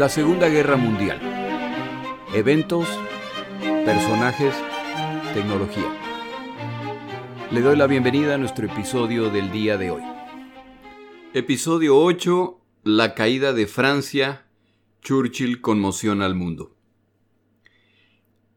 [0.00, 1.20] La Segunda Guerra Mundial.
[2.32, 2.88] Eventos,
[3.84, 4.54] personajes,
[5.34, 5.94] tecnología.
[7.50, 10.00] Le doy la bienvenida a nuestro episodio del día de hoy.
[11.34, 12.62] Episodio 8.
[12.82, 14.46] La caída de Francia.
[15.02, 16.74] Churchill conmociona al mundo.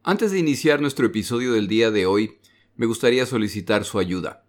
[0.02, 2.38] Antes de iniciar nuestro episodio del día de hoy,
[2.74, 4.46] me gustaría solicitar su ayuda.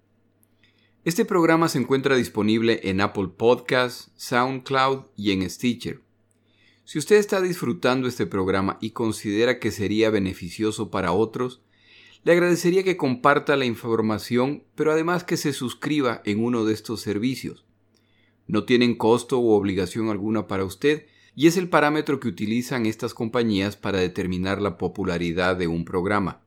[1.03, 6.04] Este programa se encuentra disponible en Apple Podcasts, SoundCloud y en Stitcher.
[6.85, 11.63] Si usted está disfrutando este programa y considera que sería beneficioso para otros,
[12.23, 17.01] le agradecería que comparta la información, pero además que se suscriba en uno de estos
[17.01, 17.65] servicios.
[18.47, 23.15] No tienen costo u obligación alguna para usted y es el parámetro que utilizan estas
[23.15, 26.41] compañías para determinar la popularidad de un programa.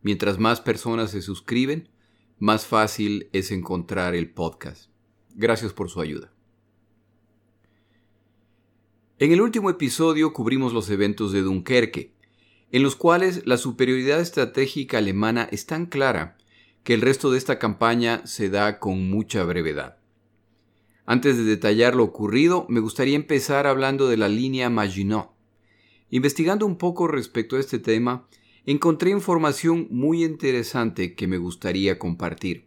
[0.00, 1.90] Mientras más personas se suscriben,
[2.38, 4.90] más fácil es encontrar el podcast.
[5.34, 6.35] Gracias por su ayuda.
[9.18, 12.12] En el último episodio cubrimos los eventos de Dunkerque,
[12.70, 16.36] en los cuales la superioridad estratégica alemana es tan clara
[16.84, 19.96] que el resto de esta campaña se da con mucha brevedad.
[21.06, 25.30] Antes de detallar lo ocurrido, me gustaría empezar hablando de la línea Maginot.
[26.10, 28.28] Investigando un poco respecto a este tema,
[28.66, 32.66] encontré información muy interesante que me gustaría compartir.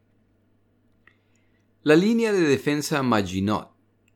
[1.83, 3.70] La línea de defensa Maginot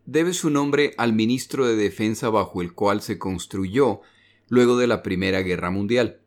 [0.06, 4.02] debe su nombre al ministro de Defensa bajo el cual se construyó
[4.50, 6.20] luego de la Primera Guerra Mundial.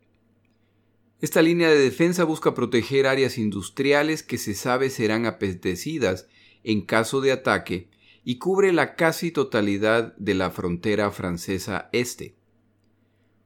[1.20, 6.28] Esta línea de defensa busca proteger áreas industriales que se sabe serán apetecidas
[6.62, 7.88] en caso de ataque
[8.22, 12.34] y cubre la casi totalidad de la frontera francesa este.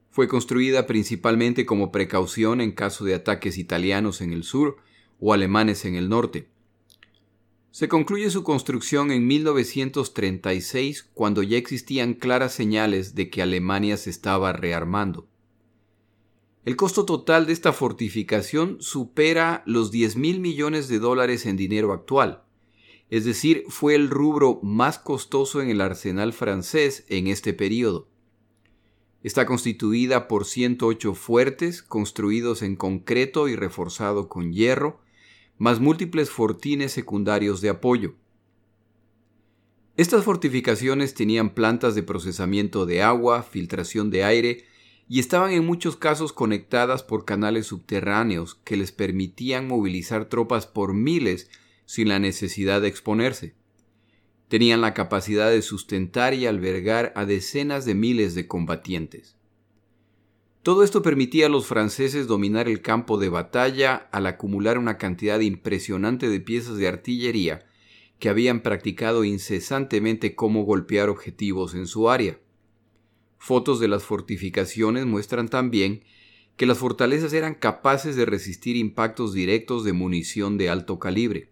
[0.09, 4.77] Fue construida principalmente como precaución en caso de ataques italianos en el sur
[5.21, 6.49] o alemanes en el norte.
[7.71, 14.09] Se concluye su construcción en 1936 cuando ya existían claras señales de que Alemania se
[14.09, 15.29] estaba rearmando.
[16.65, 21.93] El costo total de esta fortificación supera los 10 mil millones de dólares en dinero
[21.93, 22.43] actual,
[23.09, 28.09] es decir, fue el rubro más costoso en el arsenal francés en este periodo.
[29.23, 35.01] Está constituida por 108 fuertes construidos en concreto y reforzado con hierro,
[35.61, 38.15] más múltiples fortines secundarios de apoyo.
[39.95, 44.63] Estas fortificaciones tenían plantas de procesamiento de agua, filtración de aire
[45.07, 50.95] y estaban en muchos casos conectadas por canales subterráneos que les permitían movilizar tropas por
[50.95, 51.47] miles
[51.85, 53.53] sin la necesidad de exponerse.
[54.47, 59.35] Tenían la capacidad de sustentar y albergar a decenas de miles de combatientes.
[60.63, 65.39] Todo esto permitía a los franceses dominar el campo de batalla al acumular una cantidad
[65.39, 67.65] impresionante de piezas de artillería
[68.19, 72.39] que habían practicado incesantemente cómo golpear objetivos en su área.
[73.39, 76.03] Fotos de las fortificaciones muestran también
[76.57, 81.49] que las fortalezas eran capaces de resistir impactos directos de munición de alto calibre.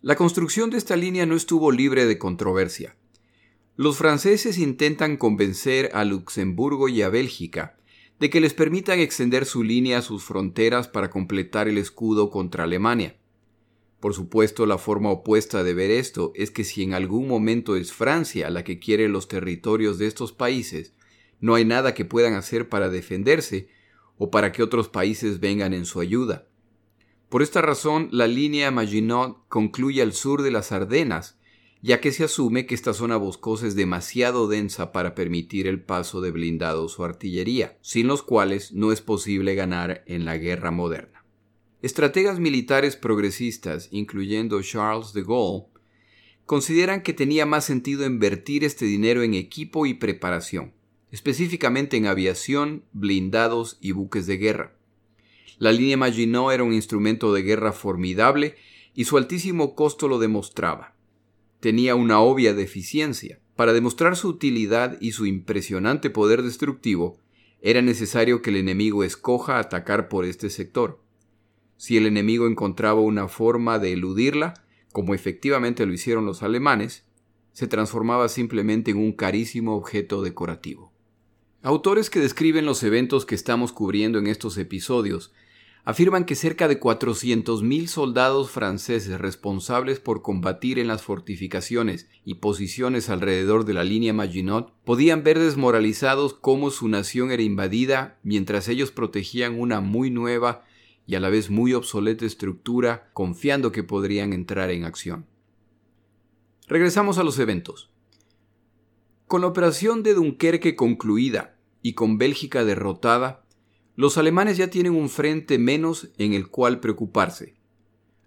[0.00, 2.96] La construcción de esta línea no estuvo libre de controversia.
[3.76, 7.76] Los franceses intentan convencer a Luxemburgo y a Bélgica
[8.20, 12.64] de que les permitan extender su línea a sus fronteras para completar el escudo contra
[12.64, 13.16] Alemania.
[13.98, 17.92] Por supuesto, la forma opuesta de ver esto es que si en algún momento es
[17.92, 20.94] Francia la que quiere los territorios de estos países,
[21.40, 23.68] no hay nada que puedan hacer para defenderse
[24.18, 26.46] o para que otros países vengan en su ayuda.
[27.30, 31.38] Por esta razón, la línea Maginot concluye al sur de las Ardenas,
[31.82, 36.20] ya que se asume que esta zona boscosa es demasiado densa para permitir el paso
[36.20, 41.24] de blindados o artillería, sin los cuales no es posible ganar en la guerra moderna.
[41.80, 45.68] Estrategas militares progresistas, incluyendo Charles de Gaulle,
[46.44, 50.74] consideran que tenía más sentido invertir este dinero en equipo y preparación,
[51.10, 54.76] específicamente en aviación, blindados y buques de guerra.
[55.56, 58.56] La línea Maginot era un instrumento de guerra formidable
[58.94, 60.99] y su altísimo costo lo demostraba
[61.60, 63.40] tenía una obvia deficiencia.
[63.54, 67.18] Para demostrar su utilidad y su impresionante poder destructivo,
[67.60, 71.00] era necesario que el enemigo escoja atacar por este sector.
[71.76, 74.54] Si el enemigo encontraba una forma de eludirla,
[74.92, 77.04] como efectivamente lo hicieron los alemanes,
[77.52, 80.92] se transformaba simplemente en un carísimo objeto decorativo.
[81.62, 85.32] Autores que describen los eventos que estamos cubriendo en estos episodios
[85.84, 93.08] afirman que cerca de 400.000 soldados franceses responsables por combatir en las fortificaciones y posiciones
[93.08, 98.90] alrededor de la línea Maginot podían ver desmoralizados cómo su nación era invadida mientras ellos
[98.90, 100.64] protegían una muy nueva
[101.06, 105.26] y a la vez muy obsoleta estructura confiando que podrían entrar en acción.
[106.68, 107.90] Regresamos a los eventos.
[109.26, 113.44] Con la operación de Dunkerque concluida y con Bélgica derrotada,
[113.96, 117.54] los alemanes ya tienen un frente menos en el cual preocuparse,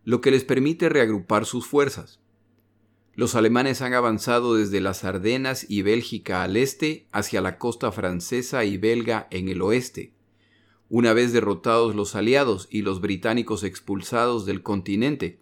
[0.03, 2.19] lo que les permite reagrupar sus fuerzas.
[3.15, 8.65] Los alemanes han avanzado desde las Ardenas y Bélgica al este hacia la costa francesa
[8.65, 10.13] y belga en el oeste.
[10.89, 15.39] Una vez derrotados los aliados y los británicos expulsados del continente,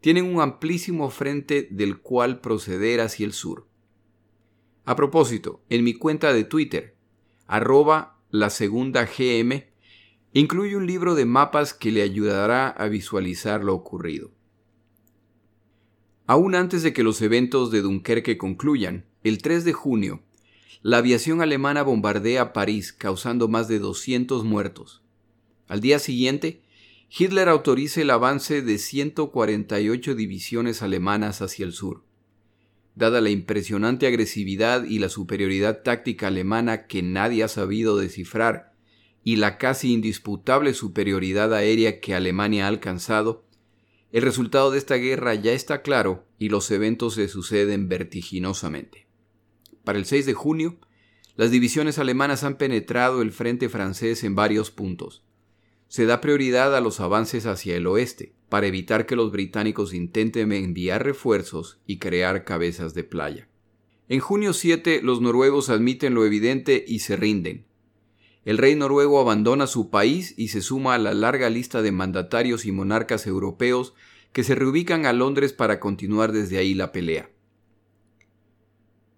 [0.00, 3.66] tienen un amplísimo frente del cual proceder hacia el sur.
[4.84, 6.96] A propósito, en mi cuenta de Twitter,
[7.46, 9.66] arroba la segunda GM,
[10.32, 14.32] incluye un libro de mapas que le ayudará a visualizar lo ocurrido.
[16.26, 20.22] Aún antes de que los eventos de Dunkerque concluyan, el 3 de junio,
[20.80, 25.02] la aviación alemana bombardea París causando más de 200 muertos.
[25.68, 26.62] Al día siguiente,
[27.14, 32.02] Hitler autoriza el avance de 148 divisiones alemanas hacia el sur.
[32.94, 38.74] Dada la impresionante agresividad y la superioridad táctica alemana que nadie ha sabido descifrar,
[39.24, 43.44] y la casi indisputable superioridad aérea que Alemania ha alcanzado,
[44.10, 49.06] el resultado de esta guerra ya está claro y los eventos se suceden vertiginosamente.
[49.84, 50.78] Para el 6 de junio,
[51.36, 55.24] las divisiones alemanas han penetrado el frente francés en varios puntos
[55.92, 60.50] se da prioridad a los avances hacia el oeste, para evitar que los británicos intenten
[60.50, 63.50] enviar refuerzos y crear cabezas de playa.
[64.08, 67.66] En junio 7 los noruegos admiten lo evidente y se rinden.
[68.46, 72.64] El rey noruego abandona su país y se suma a la larga lista de mandatarios
[72.64, 73.92] y monarcas europeos
[74.32, 77.28] que se reubican a Londres para continuar desde ahí la pelea.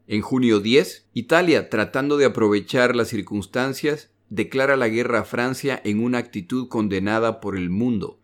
[0.08, 6.02] En junio 10, Italia, tratando de aprovechar las circunstancias, declara la guerra a Francia en
[6.02, 8.18] una actitud condenada por el mundo,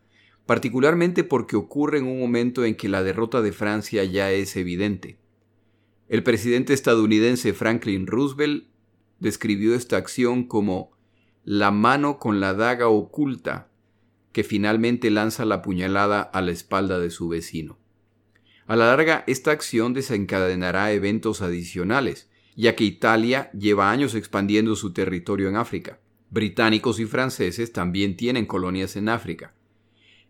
[0.45, 5.19] particularmente porque ocurre en un momento en que la derrota de Francia ya es evidente.
[6.09, 8.65] El presidente estadounidense Franklin Roosevelt
[9.21, 10.91] describió esta acción como
[11.45, 13.71] la mano con la daga oculta
[14.33, 17.79] que finalmente lanza la puñalada a la espalda de su vecino.
[18.67, 22.30] A la larga, esta acción desencadenará eventos adicionales,
[22.61, 25.99] ya que Italia lleva años expandiendo su territorio en África.
[26.29, 29.55] Británicos y franceses también tienen colonias en África.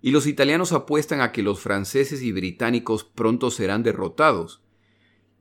[0.01, 4.63] Y los italianos apuestan a que los franceses y británicos pronto serán derrotados,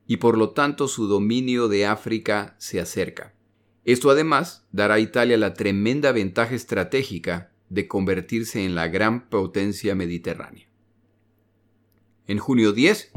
[0.08, 3.34] y por lo tanto su dominio de África se acerca.
[3.84, 9.94] Esto además dará a Italia la tremenda ventaja estratégica de convertirse en la gran potencia
[9.94, 10.68] mediterránea.
[12.26, 13.12] En junio 10,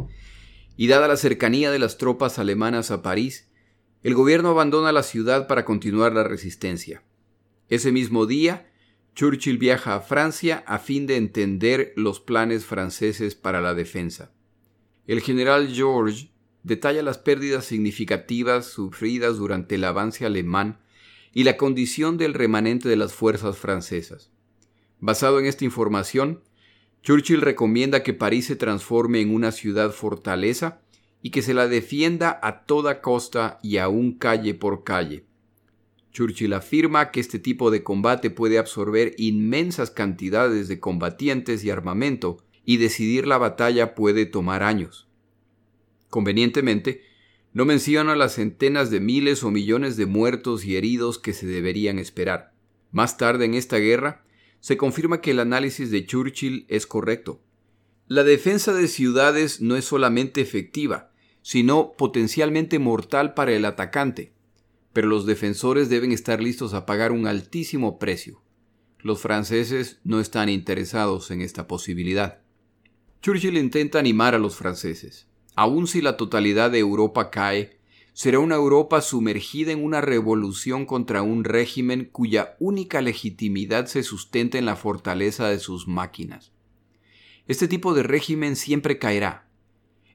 [0.78, 3.50] y dada la cercanía de las tropas alemanas a París,
[4.04, 7.04] el gobierno abandona la ciudad para continuar la resistencia.
[7.70, 8.70] Ese mismo día,
[9.16, 14.34] Churchill viaja a Francia a fin de entender los planes franceses para la defensa.
[15.08, 16.32] El general George
[16.64, 20.80] detalla las pérdidas significativas sufridas durante el avance alemán
[21.34, 24.32] y la condición del remanente de las fuerzas francesas.
[25.00, 26.42] Basado en esta información,
[27.04, 30.83] Churchill recomienda que París se transforme en una ciudad fortaleza
[31.24, 35.26] y que se la defienda a toda costa y aún calle por calle.
[36.12, 42.44] Churchill afirma que este tipo de combate puede absorber inmensas cantidades de combatientes y armamento,
[42.66, 45.08] y decidir la batalla puede tomar años.
[46.10, 47.02] Convenientemente,
[47.54, 52.00] no menciona las centenas de miles o millones de muertos y heridos que se deberían
[52.00, 52.54] esperar.
[52.92, 54.24] Más tarde en esta guerra,
[54.60, 57.42] se confirma que el análisis de Churchill es correcto.
[58.08, 61.13] La defensa de ciudades no es solamente efectiva,
[61.44, 64.34] sino potencialmente mortal para el atacante.
[64.94, 68.42] Pero los defensores deben estar listos a pagar un altísimo precio.
[69.00, 72.40] Los franceses no están interesados en esta posibilidad.
[73.22, 75.28] Churchill intenta animar a los franceses.
[75.56, 77.78] Aun si la totalidad de Europa cae,
[78.14, 84.58] será una Europa sumergida en una revolución contra un régimen cuya única legitimidad se sustenta
[84.58, 86.54] en la fortaleza de sus máquinas.
[87.48, 89.48] Este tipo de régimen siempre caerá,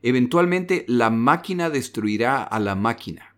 [0.02, 3.35] Eventualmente la máquina destruirá a la máquina.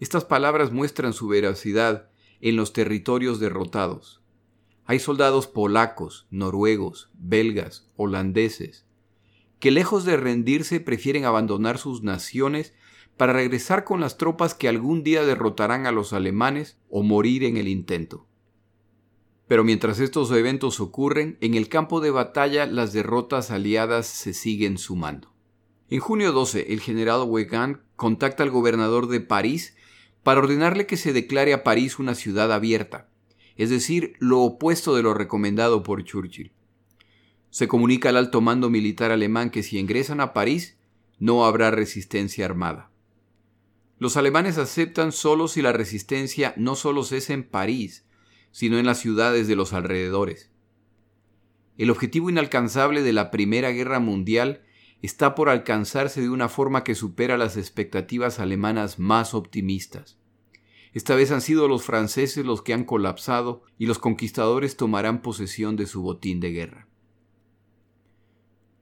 [0.00, 4.20] Estas palabras muestran su veracidad en los territorios derrotados.
[4.84, 8.84] Hay soldados polacos, noruegos, belgas, holandeses,
[9.60, 12.74] que lejos de rendirse prefieren abandonar sus naciones
[13.16, 17.56] para regresar con las tropas que algún día derrotarán a los alemanes o morir en
[17.56, 18.26] el intento.
[19.46, 24.78] Pero mientras estos eventos ocurren, en el campo de batalla las derrotas aliadas se siguen
[24.78, 25.31] sumando.
[25.92, 29.76] En junio 12, el general Weygand contacta al gobernador de París
[30.22, 33.10] para ordenarle que se declare a París una ciudad abierta,
[33.56, 36.50] es decir, lo opuesto de lo recomendado por Churchill.
[37.50, 40.78] Se comunica al alto mando militar alemán que si ingresan a París
[41.18, 42.90] no habrá resistencia armada.
[43.98, 48.06] Los alemanes aceptan solo si la resistencia no solo cesa en París,
[48.50, 50.50] sino en las ciudades de los alrededores.
[51.76, 54.62] El objetivo inalcanzable de la Primera Guerra Mundial
[55.02, 60.16] está por alcanzarse de una forma que supera las expectativas alemanas más optimistas.
[60.92, 65.74] Esta vez han sido los franceses los que han colapsado y los conquistadores tomarán posesión
[65.76, 66.88] de su botín de guerra.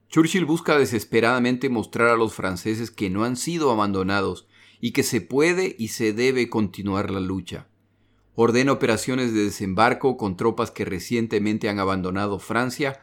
[0.09, 4.47] Churchill busca desesperadamente mostrar a los franceses que no han sido abandonados
[4.81, 7.69] y que se puede y se debe continuar la lucha.
[8.35, 12.99] Ordena operaciones de desembarco con tropas que recientemente han abandonado Francia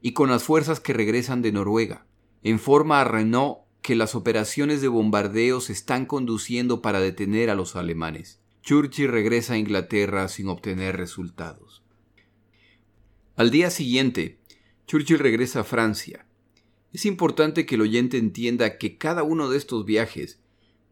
[0.00, 2.06] y con las fuerzas que regresan de Noruega.
[2.44, 7.76] Informa a Renault que las operaciones de bombardeo se están conduciendo para detener a los
[7.76, 8.40] alemanes.
[8.62, 11.82] Churchill regresa a Inglaterra sin obtener resultados.
[13.36, 14.38] Al día siguiente,
[14.86, 16.26] Churchill regresa a Francia.
[16.92, 20.40] Es importante que el oyente entienda que cada uno de estos viajes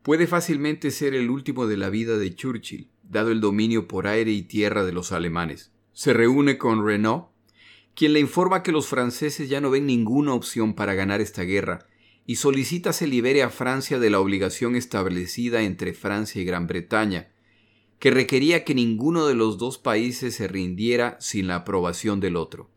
[0.02, 4.30] puede fácilmente ser el último de la vida de Churchill, dado el dominio por aire
[4.30, 5.72] y tierra de los alemanes.
[5.92, 7.29] Se reúne con Renault,
[8.00, 11.86] quien le informa que los franceses ya no ven ninguna opción para ganar esta guerra,
[12.24, 17.30] y solicita se libere a Francia de la obligación establecida entre Francia y Gran Bretaña,
[17.98, 22.70] que requería que ninguno de los dos países se rindiera sin la aprobación del otro.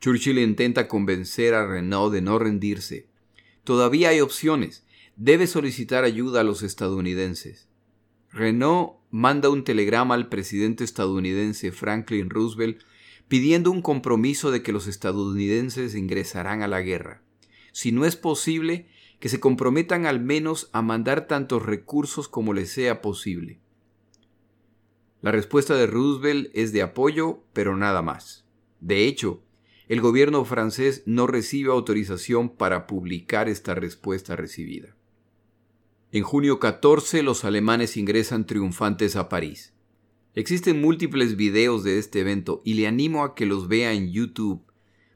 [0.00, 3.10] Churchill intenta convencer a Renault de no rendirse.
[3.64, 4.86] Todavía hay opciones.
[5.16, 7.68] Debe solicitar ayuda a los estadounidenses.
[8.32, 12.80] Renault manda un telegrama al presidente estadounidense Franklin Roosevelt
[13.28, 17.22] pidiendo un compromiso de que los estadounidenses ingresarán a la guerra.
[17.72, 22.70] Si no es posible, que se comprometan al menos a mandar tantos recursos como les
[22.70, 23.60] sea posible.
[25.22, 28.44] La respuesta de Roosevelt es de apoyo, pero nada más.
[28.80, 29.42] De hecho,
[29.88, 34.96] el gobierno francés no recibe autorización para publicar esta respuesta recibida.
[36.12, 39.75] En junio 14 los alemanes ingresan triunfantes a París.
[40.36, 44.62] Existen múltiples videos de este evento y le animo a que los vea en YouTube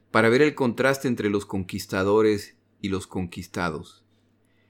[0.09, 4.03] para ver el contraste entre los conquistadores y los conquistados.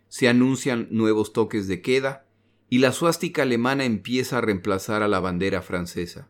[0.10, 2.28] Se anuncian nuevos toques de queda
[2.70, 6.30] y la suástica alemana empieza a reemplazar a la bandera francesa.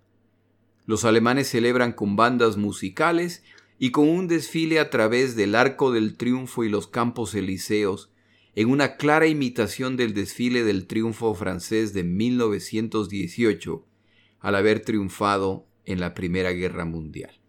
[0.85, 3.43] Los alemanes celebran con bandas musicales
[3.79, 8.11] y con un desfile a través del Arco del Triunfo y los Campos Elíseos,
[8.53, 13.87] en una clara imitación del desfile del triunfo francés de 1918,
[14.41, 17.39] al haber triunfado en la Primera Guerra Mundial.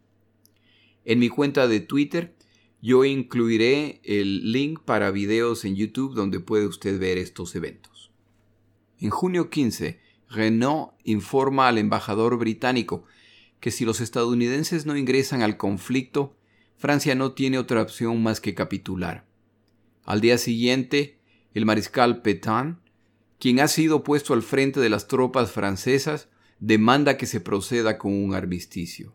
[1.05, 2.37] En mi cuenta de Twitter
[2.81, 8.13] yo incluiré el link para videos en YouTube donde puede usted ver estos eventos.
[8.99, 13.05] En junio 15, Renault informa al embajador británico
[13.61, 16.37] que si los estadounidenses no ingresan al conflicto,
[16.77, 19.25] Francia no tiene otra opción más que capitular.
[20.05, 21.21] Al día siguiente,
[21.55, 22.81] el mariscal Pétain,
[23.39, 26.29] quien ha sido puesto al frente de las tropas francesas,
[26.63, 29.13] demanda que se proceda con un armisticio.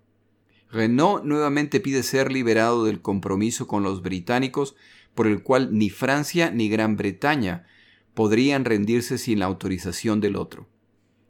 [0.69, 4.75] Renault nuevamente pide ser liberado del compromiso con los británicos
[5.15, 7.65] por el cual ni Francia ni Gran Bretaña
[8.13, 10.67] podrían rendirse sin la autorización del otro.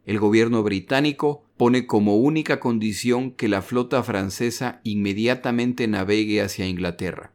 [0.07, 7.31] El gobierno británico pone como única condición que la flota francesa inmediatamente navegue hacia Inglaterra.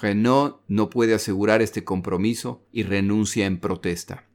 [0.00, 4.28] Renault no puede asegurar este compromiso y renuncia en protesta.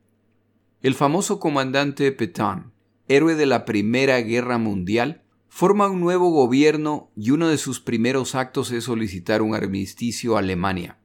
[0.82, 2.72] El famoso comandante Pétain,
[3.10, 8.36] héroe de la Primera Guerra Mundial, forma un nuevo gobierno y uno de sus primeros
[8.36, 11.00] actos es solicitar un armisticio a Alemania.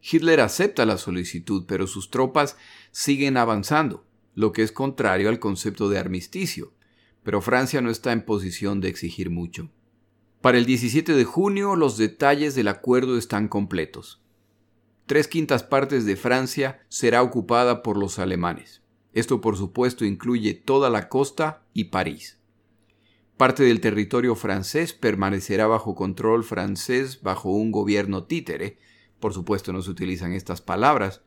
[0.00, 2.56] Hitler acepta la solicitud, pero sus tropas
[2.90, 6.72] siguen avanzando, lo que es contrario al concepto de armisticio,
[7.22, 9.70] pero Francia no está en posición de exigir mucho.
[10.40, 14.22] Para el 17 de junio los detalles del acuerdo están completos.
[15.04, 18.80] Tres quintas partes de Francia será ocupada por los alemanes.
[19.16, 22.36] Esto por supuesto incluye toda la costa y París.
[23.38, 28.76] Parte del territorio francés permanecerá bajo control francés bajo un gobierno títere,
[29.18, 31.22] por supuesto no se utilizan estas palabras,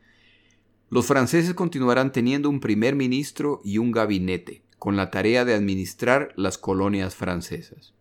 [0.91, 6.31] los franceses continuarán teniendo un primer ministro y un gabinete, con la tarea de administrar
[6.35, 7.95] las colonias francesas.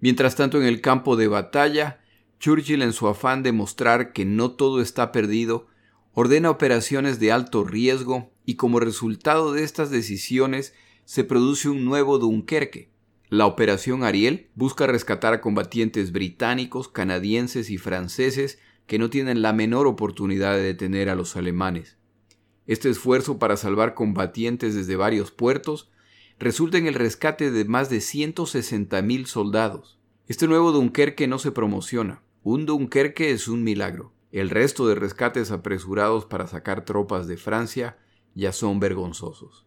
[0.00, 2.00] Mientras tanto, en el campo de batalla,
[2.40, 5.66] Churchill, en su afán de mostrar que no todo está perdido,
[6.20, 12.18] ordena operaciones de alto riesgo y como resultado de estas decisiones se produce un nuevo
[12.18, 12.90] Dunkerque,
[13.28, 18.58] la Operación Ariel busca rescatar a combatientes británicos, canadienses y franceses
[18.88, 21.98] que no tienen la menor oportunidad de detener a los alemanes.
[22.66, 25.88] Este esfuerzo para salvar combatientes desde varios puertos
[26.40, 30.00] resulta en el rescate de más de 160.000 soldados.
[30.26, 32.22] Este nuevo Dunkerque no se promociona.
[32.42, 34.17] Un Dunkerque es un milagro.
[34.30, 37.98] El resto de rescates apresurados para sacar tropas de Francia
[38.34, 39.66] ya son vergonzosos.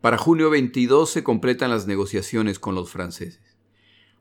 [0.00, 3.58] Para junio 22 se completan las negociaciones con los franceses.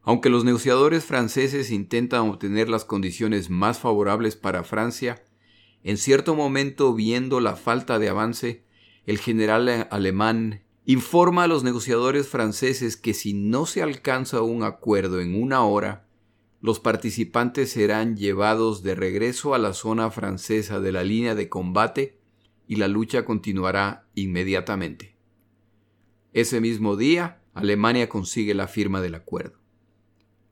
[0.02, 5.24] Aunque los negociadores franceses intentan obtener las condiciones más favorables para Francia,
[5.84, 8.66] en cierto momento, viendo la falta de avance,
[9.06, 15.22] el general alemán informa a los negociadores franceses que si no se alcanza un acuerdo
[15.22, 16.09] en una hora,
[16.62, 22.18] los participantes serán llevados de regreso a la zona francesa de la línea de combate
[22.68, 25.16] y la lucha continuará inmediatamente.
[26.34, 29.58] Ese mismo día, Alemania consigue la firma del acuerdo.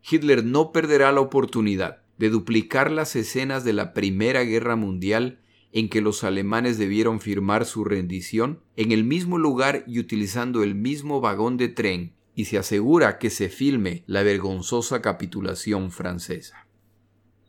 [0.09, 5.39] Hitler no perderá la oportunidad de duplicar las escenas de la Primera Guerra Mundial
[5.71, 10.73] en que los alemanes debieron firmar su rendición en el mismo lugar y utilizando el
[10.73, 16.67] mismo vagón de tren, y se asegura que se filme la vergonzosa capitulación francesa.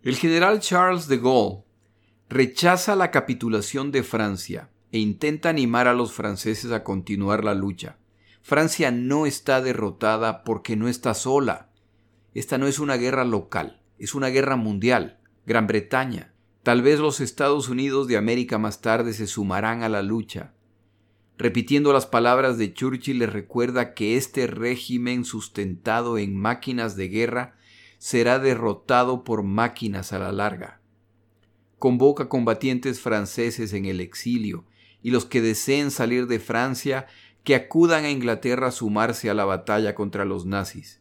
[0.03, 1.65] El general Charles de Gaulle
[2.31, 7.99] rechaza la capitulación de Francia e intenta animar a los franceses a continuar la lucha.
[8.41, 11.69] Francia no está derrotada porque no está sola.
[12.33, 15.21] Esta no es una guerra local, es una guerra mundial.
[15.45, 20.01] Gran Bretaña, tal vez los Estados Unidos de América más tarde se sumarán a la
[20.01, 20.55] lucha.
[21.39, 27.55] Repitiendo las palabras de Churchill le recuerda que este régimen sustentado en máquinas de guerra
[27.99, 30.81] será derrotado por máquinas a la larga.
[31.79, 34.65] Convoca combatientes franceses en el exilio
[35.01, 37.07] y los que deseen salir de Francia
[37.45, 41.01] que acudan a Inglaterra a sumarse a la batalla contra los nazis.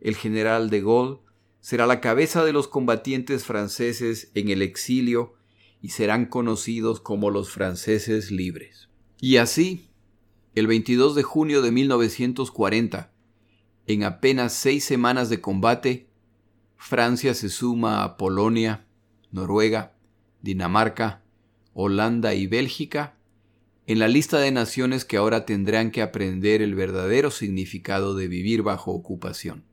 [0.00, 1.20] El general de Gaulle
[1.60, 5.34] será la cabeza de los combatientes franceses en el exilio
[5.82, 8.87] y serán conocidos como los franceses libres.
[9.20, 9.90] Y así,
[10.54, 13.12] el 22 de junio de 1940,
[13.86, 16.08] en apenas seis semanas de combate,
[16.76, 18.86] Francia se suma a Polonia,
[19.32, 19.96] Noruega,
[20.40, 21.24] Dinamarca,
[21.72, 23.16] Holanda y Bélgica
[23.88, 28.62] en la lista de naciones que ahora tendrán que aprender el verdadero significado de vivir
[28.62, 29.64] bajo ocupación.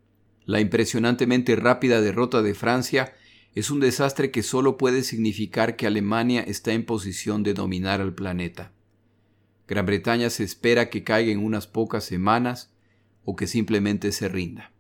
[0.46, 3.14] La impresionantemente rápida derrota de Francia
[3.54, 8.16] es un desastre que solo puede significar que Alemania está en posición de dominar al
[8.16, 8.75] planeta.
[9.68, 12.74] Gran Bretaña se espera que caiga en unas pocas semanas
[13.24, 14.72] o que simplemente se rinda.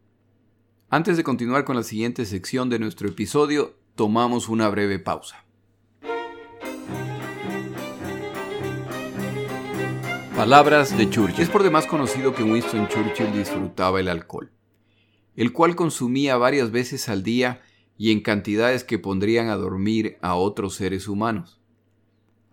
[0.90, 5.46] Antes de continuar con la siguiente sección de nuestro episodio, tomamos una breve pausa.
[10.36, 11.42] Palabras de Churchill.
[11.42, 14.52] Es por demás conocido que Winston Churchill disfrutaba el alcohol
[15.36, 17.62] el cual consumía varias veces al día
[17.98, 21.60] y en cantidades que pondrían a dormir a otros seres humanos.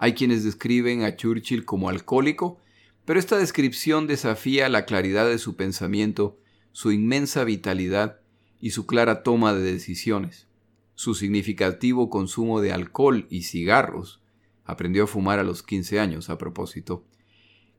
[0.03, 2.59] Hay quienes describen a Churchill como alcohólico,
[3.05, 6.41] pero esta descripción desafía la claridad de su pensamiento,
[6.73, 8.19] su inmensa vitalidad
[8.61, 10.49] y su clara toma de decisiones.
[10.97, 14.21] Su significativo consumo de alcohol y cigarros,
[14.65, 17.05] aprendió a fumar a los 15 años a propósito,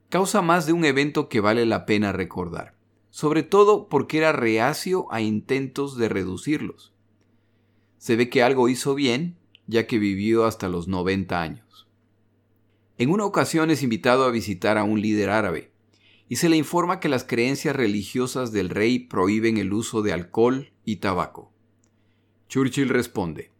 [0.08, 2.76] causa más de un evento que vale la pena recordar
[3.10, 6.94] sobre todo porque era reacio a intentos de reducirlos.
[8.00, 11.63] Se ve que algo hizo bien, ya que vivió hasta los 90 años.
[12.98, 15.72] En una ocasión es invitado a visitar a un líder árabe,
[16.30, 20.72] y se le informa que las creencias religiosas del rey prohíben el uso de alcohol
[20.86, 21.52] y tabaco.
[22.50, 23.52] Churchill responde,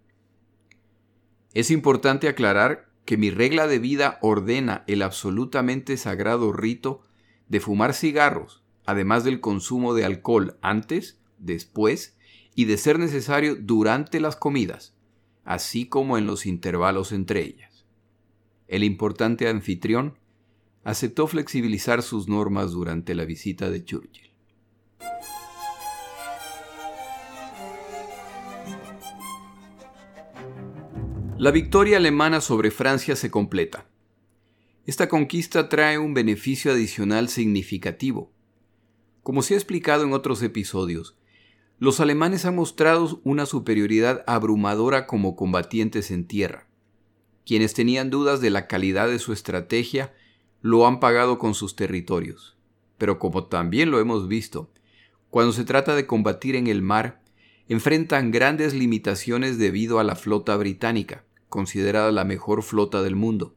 [1.54, 7.02] Es importante aclarar que mi regla de vida ordena el absolutamente sagrado rito
[7.50, 12.18] de fumar cigarros además del consumo de alcohol antes, después
[12.56, 14.94] y de ser necesario durante las comidas,
[15.44, 17.73] así como en los intervalos entre ellas.
[18.68, 20.18] El importante anfitrión
[20.84, 24.32] aceptó flexibilizar sus normas durante la visita de Churchill.
[31.38, 33.88] La victoria alemana sobre Francia se completa.
[34.86, 38.34] Esta conquista trae un beneficio adicional significativo,
[39.24, 41.16] como se ha explicado en otros episodios,
[41.80, 46.68] los alemanes han mostrado una superioridad abrumadora como combatientes en tierra.
[47.46, 50.14] Quienes tenían dudas de la calidad de su estrategia
[50.62, 52.56] lo han pagado con sus territorios.
[52.98, 54.72] Pero como también lo hemos visto,
[55.30, 57.22] cuando se trata de combatir en el mar,
[57.68, 63.56] enfrentan grandes limitaciones debido a la flota británica, considerada la mejor flota del mundo.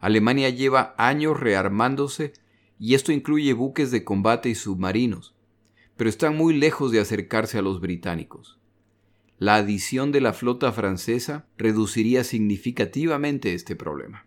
[0.00, 2.32] Alemania lleva años rearmándose
[2.78, 5.34] y esto incluye buques de combate y submarinos,
[5.96, 8.58] pero están muy lejos de acercarse a los británicos.
[9.44, 14.24] La adición de la flota francesa reduciría significativamente este problema.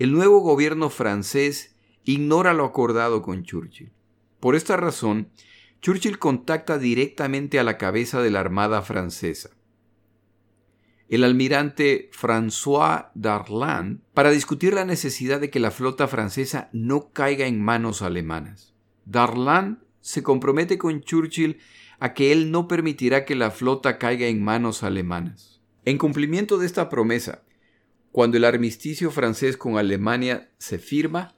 [0.00, 3.92] El nuevo gobierno francés ignora lo acordado con Churchill.
[4.40, 5.28] Por esta razón,
[5.80, 9.50] Churchill contacta directamente a la cabeza de la Armada francesa.
[11.08, 17.46] el almirante François Darlan para discutir la necesidad de que la flota francesa no caiga
[17.46, 18.74] en manos alemanas.
[19.04, 21.60] Darlan se compromete con Churchill
[22.00, 25.60] a que él no permitirá que la flota caiga en manos alemanas.
[25.84, 27.42] En cumplimiento de esta promesa,
[28.12, 31.34] cuando el armisticio francés con Alemania se firma,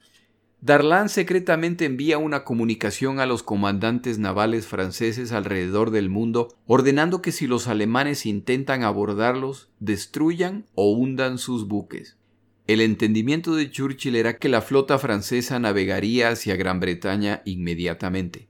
[0.63, 7.33] Darlan secretamente envía una comunicación a los comandantes navales franceses alrededor del mundo ordenando que
[7.33, 12.19] si los alemanes intentan abordarlos, destruyan o hundan sus buques.
[12.67, 18.50] El entendimiento de Churchill era que la flota francesa navegaría hacia Gran Bretaña inmediatamente.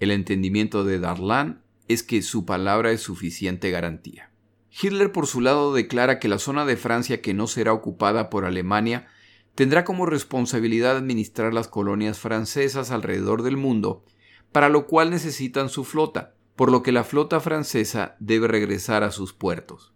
[0.00, 4.30] El entendimiento de Darlan es que su palabra es suficiente garantía.
[4.70, 8.44] Hitler por su lado declara que la zona de Francia que no será ocupada por
[8.44, 9.08] Alemania
[9.54, 14.04] tendrá como responsabilidad administrar las colonias francesas alrededor del mundo,
[14.52, 19.10] para lo cual necesitan su flota, por lo que la flota francesa debe regresar a
[19.10, 19.92] sus puertos.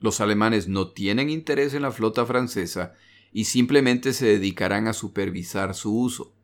[0.00, 2.94] Los alemanes no tienen interés en la flota francesa
[3.32, 6.34] y simplemente se dedicarán a supervisar su uso.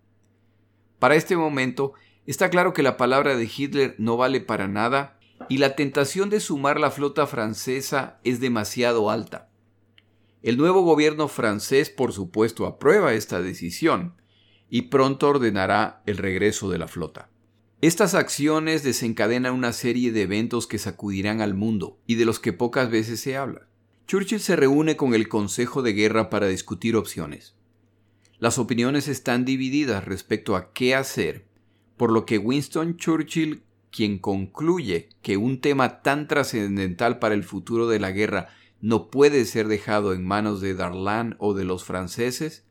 [1.00, 1.94] Para este momento,
[2.30, 6.40] está claro que la palabra de Hitler no vale para nada y la tentación de
[6.40, 9.48] sumar la flota francesa es demasiado alta.
[10.42, 14.14] El nuevo gobierno francés, por supuesto, aprueba esta decisión
[14.70, 17.30] y pronto ordenará el regreso de la flota.
[17.80, 22.52] Estas acciones desencadenan una serie de eventos que sacudirán al mundo y de los que
[22.52, 23.68] pocas veces se habla.
[24.06, 27.54] Churchill se reúne con el Consejo de Guerra para discutir opciones.
[28.38, 31.47] Las opiniones están divididas respecto a qué hacer,
[31.98, 37.88] por lo que Winston Churchill, quien concluye que un tema tan trascendental para el futuro
[37.88, 38.48] de la guerra
[38.80, 42.64] no puede ser dejado en manos de Darlan o de los franceses,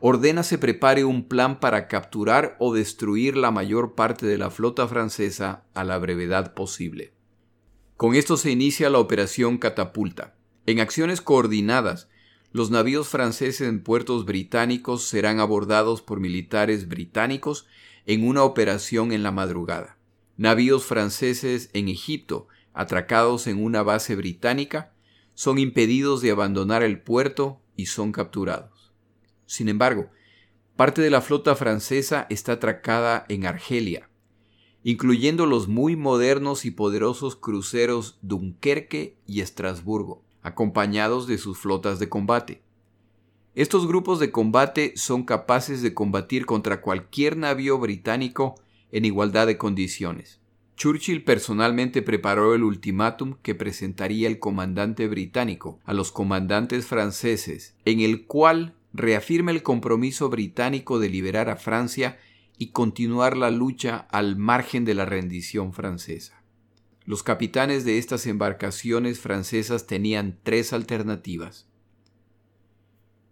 [0.00, 4.88] ordena se prepare un plan para capturar o destruir la mayor parte de la flota
[4.88, 7.12] francesa a la brevedad posible.
[7.96, 10.34] Con esto se inicia la operación Catapulta.
[10.66, 12.08] En acciones coordinadas,
[12.52, 17.66] los navíos franceses en puertos británicos serán abordados por militares británicos
[18.06, 19.98] en una operación en la madrugada.
[20.36, 24.92] Navíos franceses en Egipto, atracados en una base británica,
[25.34, 28.92] son impedidos de abandonar el puerto y son capturados.
[29.46, 30.10] Sin embargo,
[30.76, 34.08] parte de la flota francesa está atracada en Argelia,
[34.82, 42.08] incluyendo los muy modernos y poderosos cruceros Dunkerque y Estrasburgo, acompañados de sus flotas de
[42.08, 42.62] combate.
[43.54, 48.54] Estos grupos de combate son capaces de combatir contra cualquier navío británico
[48.92, 50.40] en igualdad de condiciones.
[50.76, 58.00] Churchill personalmente preparó el ultimátum que presentaría el comandante británico a los comandantes franceses, en
[58.00, 62.18] el cual reafirma el compromiso británico de liberar a Francia
[62.56, 66.42] y continuar la lucha al margen de la rendición francesa.
[67.04, 71.66] Los capitanes de estas embarcaciones francesas tenían tres alternativas.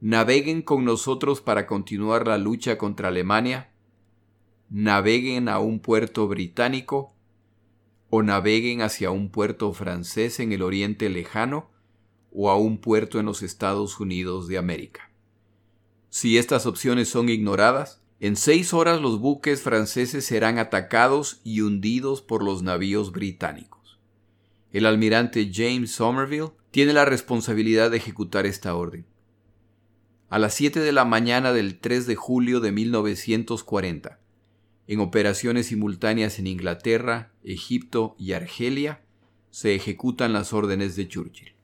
[0.01, 3.71] Naveguen con nosotros para continuar la lucha contra Alemania,
[4.71, 7.15] naveguen a un puerto británico
[8.09, 11.71] o naveguen hacia un puerto francés en el oriente lejano
[12.33, 15.11] o a un puerto en los Estados Unidos de América.
[16.09, 22.23] Si estas opciones son ignoradas, en seis horas los buques franceses serán atacados y hundidos
[22.23, 23.99] por los navíos británicos.
[24.73, 29.05] El almirante James Somerville tiene la responsabilidad de ejecutar esta orden.
[30.31, 34.21] A las 7 de la mañana del 3 de julio de 1940,
[34.87, 39.03] en operaciones simultáneas en Inglaterra, Egipto y Argelia,
[39.51, 41.57] se ejecutan las órdenes de Churchill.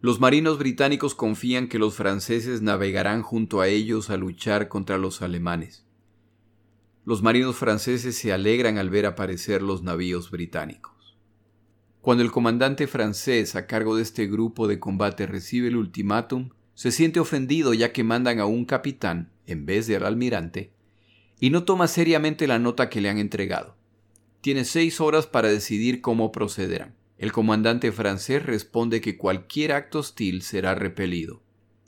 [0.00, 5.22] Los marinos británicos confían que los franceses navegarán junto a ellos a luchar contra los
[5.22, 5.86] alemanes.
[7.04, 11.16] Los marinos franceses se alegran al ver aparecer los navíos británicos.
[12.00, 16.92] Cuando el comandante francés a cargo de este grupo de combate recibe el ultimátum, se
[16.92, 20.72] siente ofendido ya que mandan a un capitán, en vez de al almirante,
[21.38, 23.76] y no toma seriamente la nota que le han entregado.
[24.40, 26.94] Tiene seis horas para decidir cómo procederán.
[27.18, 31.42] El comandante francés responde que cualquier acto hostil será repelido.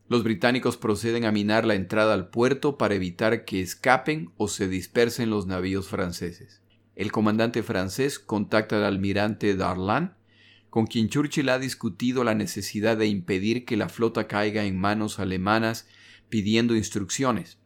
[0.09, 4.69] Los británicos proceden a minar la entrada al puerto para evitar que escapen o se
[4.69, 6.61] dispersen los navíos franceses.
[6.97, 10.19] El comandante francés contacta al almirante Darlan,
[10.73, 15.19] con quien Churchill ha discutido la necesidad de impedir que la flota caiga en manos
[15.19, 15.87] alemanas
[16.31, 17.59] pidiendo instrucciones.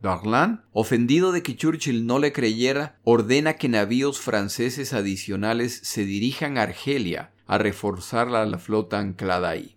[0.00, 6.56] Darlan, ofendido de que Churchill no le creyera, ordena que navíos franceses adicionales se dirijan
[6.56, 9.74] a Argelia a reforzar la flota anclada ahí.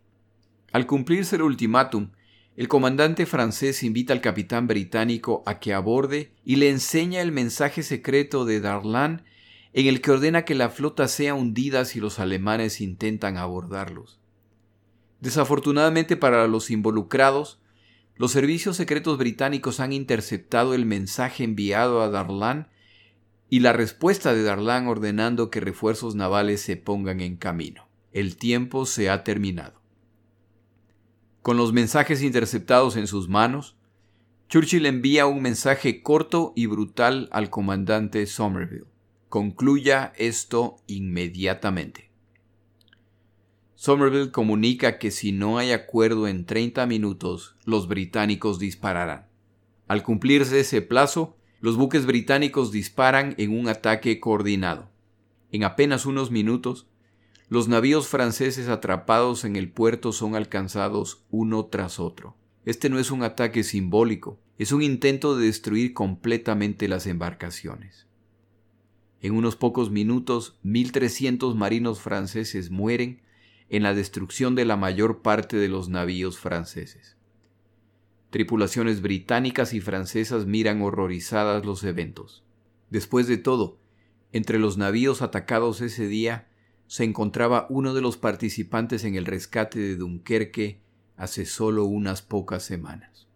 [0.74, 2.12] Al cumplirse el ultimátum,
[2.56, 7.82] el comandante francés invita al capitán británico a que aborde y le enseña el mensaje
[7.82, 9.24] secreto de Darlan
[9.78, 14.22] en el que ordena que la flota sea hundida si los alemanes intentan abordarlos.
[15.20, 17.60] Desafortunadamente para los involucrados,
[18.16, 22.70] los servicios secretos británicos han interceptado el mensaje enviado a Darlan
[23.50, 27.90] y la respuesta de Darlan ordenando que refuerzos navales se pongan en camino.
[28.14, 29.82] El tiempo se ha terminado.
[31.42, 33.76] Con los mensajes interceptados en sus manos,
[34.48, 38.95] Churchill envía un mensaje corto y brutal al comandante Somerville.
[39.30, 42.12] Concluya esto inmediatamente.
[43.76, 49.28] Somerville comunica que si no hay acuerdo en 30 minutos, los británicos dispararán.
[49.88, 54.90] Al cumplirse ese plazo, los buques británicos disparan en un ataque coordinado.
[55.52, 56.88] En apenas unos minutos,
[57.50, 62.36] los navíos franceses atrapados en el puerto son alcanzados uno tras otro.
[62.66, 68.05] Este no es un ataque simbólico, es un intento de destruir completamente las embarcaciones.
[69.26, 73.24] En unos pocos minutos, 1.300 marinos franceses mueren
[73.70, 77.18] en la destrucción de la mayor parte de los navíos franceses.
[78.30, 82.44] Tripulaciones británicas y francesas miran horrorizadas los eventos.
[82.92, 83.80] Después de todo,
[84.32, 86.48] entre los navíos atacados ese día
[86.86, 90.82] se encontraba uno de los participantes en el rescate de Dunkerque
[91.18, 93.28] hace solo unas pocas semanas.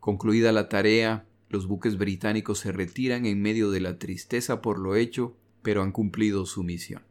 [0.00, 4.96] Concluida la tarea, los buques británicos se retiran en medio de la tristeza por lo
[4.96, 7.02] hecho, pero han cumplido su misión.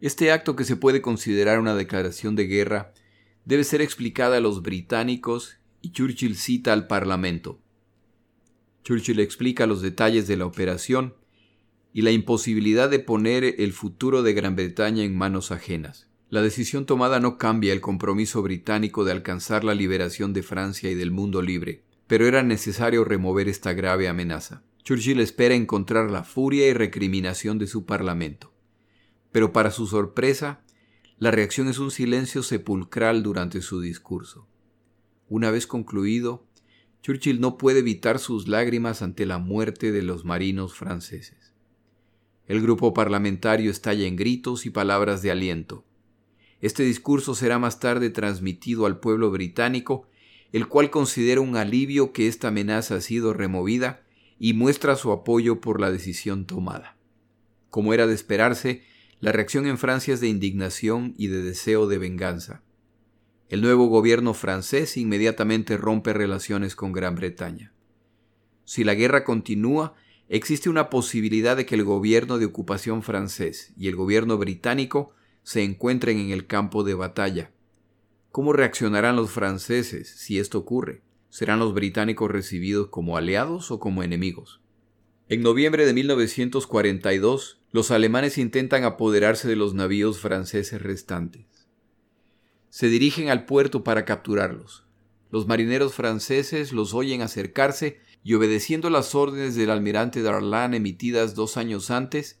[0.00, 2.94] Este acto que se puede considerar una declaración de guerra
[3.44, 7.60] debe ser explicada a los británicos y Churchill cita al Parlamento.
[8.84, 11.14] Churchill explica los detalles de la operación
[11.92, 16.08] y la imposibilidad de poner el futuro de Gran Bretaña en manos ajenas.
[16.30, 20.94] La decisión tomada no cambia el compromiso británico de alcanzar la liberación de Francia y
[20.94, 24.62] del mundo libre, pero era necesario remover esta grave amenaza.
[24.84, 28.52] Churchill espera encontrar la furia y recriminación de su Parlamento.
[29.30, 30.62] Pero para su sorpresa,
[31.16, 34.46] la reacción es un silencio sepulcral durante su discurso.
[35.30, 36.46] Una vez concluido,
[37.02, 41.54] Churchill no puede evitar sus lágrimas ante la muerte de los marinos franceses.
[42.46, 45.86] El grupo parlamentario estalla en gritos y palabras de aliento.
[46.60, 50.10] Este discurso será más tarde transmitido al pueblo británico,
[50.52, 54.02] el cual considera un alivio que esta amenaza ha sido removida
[54.38, 56.96] y muestra su apoyo por la decisión tomada.
[57.70, 58.82] Como era de esperarse,
[59.18, 62.62] la reacción en Francia es de indignación y de deseo de venganza.
[63.48, 67.72] El nuevo gobierno francés inmediatamente rompe relaciones con Gran Bretaña.
[68.64, 69.94] Si la guerra continúa,
[70.28, 75.62] existe una posibilidad de que el gobierno de ocupación francés y el gobierno británico se
[75.62, 77.52] encuentren en el campo de batalla.
[78.32, 81.02] ¿Cómo reaccionarán los franceses si esto ocurre?
[81.28, 84.62] ¿Serán los británicos recibidos como aliados o como enemigos?
[85.28, 91.68] En noviembre de 1942, los alemanes intentan apoderarse de los navíos franceses restantes.
[92.70, 94.86] Se dirigen al puerto para capturarlos.
[95.30, 101.58] Los marineros franceses los oyen acercarse y obedeciendo las órdenes del almirante Darlan emitidas dos
[101.58, 102.40] años antes,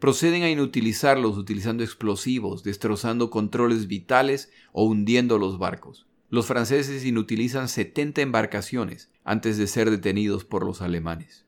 [0.00, 6.06] proceden a inutilizarlos utilizando explosivos, destrozando controles vitales o hundiendo los barcos.
[6.30, 11.44] Los franceses inutilizan 70 embarcaciones antes de ser detenidos por los alemanes.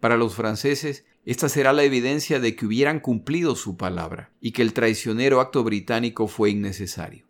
[0.00, 4.62] Para los franceses, esta será la evidencia de que hubieran cumplido su palabra y que
[4.62, 7.26] el traicionero acto británico fue innecesario.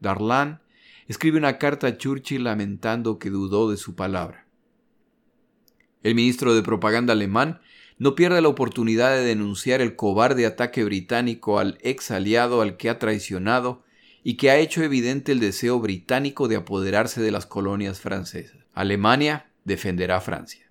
[0.00, 0.62] Darlan
[1.06, 4.46] escribe una carta a Churchill lamentando que dudó de su palabra.
[6.02, 7.60] El ministro de propaganda alemán
[8.00, 12.88] no pierde la oportunidad de denunciar el cobarde ataque británico al ex aliado al que
[12.88, 13.84] ha traicionado
[14.24, 18.56] y que ha hecho evidente el deseo británico de apoderarse de las colonias francesas.
[18.72, 20.70] Alemania defenderá a Francia.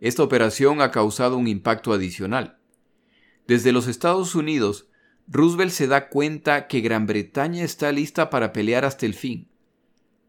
[0.00, 2.58] Esta operación ha causado un impacto adicional.
[3.46, 4.88] Desde los Estados Unidos,
[5.28, 9.48] Roosevelt se da cuenta que Gran Bretaña está lista para pelear hasta el fin,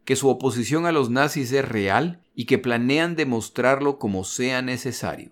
[0.05, 5.31] que su oposición a los nazis es real y que planean demostrarlo como sea necesario.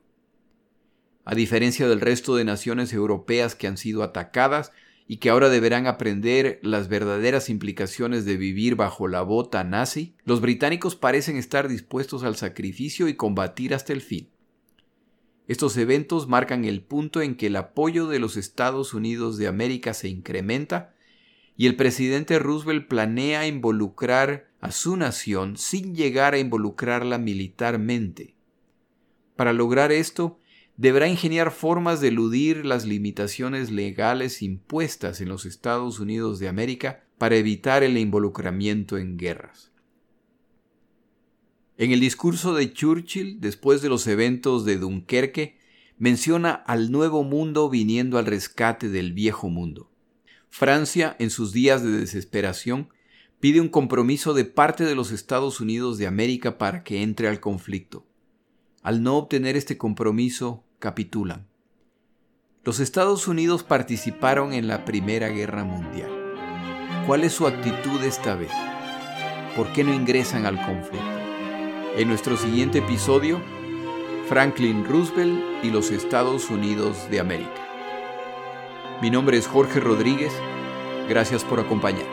[1.26, 4.72] A diferencia del resto de naciones europeas que han sido atacadas
[5.08, 10.42] y que ahora deberán aprender las verdaderas implicaciones de vivir bajo la bota nazi, los
[10.42, 14.30] británicos parecen estar dispuestos al sacrificio y combatir hasta el fin.
[15.48, 19.94] Estos eventos marcan el punto en que el apoyo de los Estados Unidos de América
[19.94, 20.94] se incrementa
[21.56, 28.38] y el presidente Roosevelt planea involucrar a su nación sin llegar a involucrarla militarmente.
[29.36, 30.40] Para lograr esto,
[30.78, 37.04] deberá ingeniar formas de eludir las limitaciones legales impuestas en los Estados Unidos de América
[37.18, 39.74] para evitar el involucramiento en guerras.
[41.78, 45.58] En el discurso de Churchill, después de los eventos de Dunkerque,
[45.98, 49.92] menciona al nuevo mundo viniendo al rescate del viejo mundo.
[50.48, 52.88] Francia, en sus días de desesperación,
[53.44, 57.42] pide un compromiso de parte de los Estados Unidos de América para que entre al
[57.42, 58.06] conflicto.
[58.84, 61.46] Al no obtener este compromiso, capitulan.
[62.64, 66.10] Los Estados Unidos participaron en la Primera Guerra Mundial.
[67.06, 68.54] ¿Cuál es su actitud esta vez?
[69.58, 71.06] ¿Por qué no ingresan al conflicto?
[71.98, 73.42] En nuestro siguiente episodio,
[74.30, 77.68] Franklin Roosevelt y los Estados Unidos de América.
[79.02, 80.32] Mi nombre es Jorge Rodríguez.
[81.10, 82.13] Gracias por acompañarme.